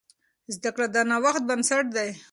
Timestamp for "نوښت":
1.09-1.43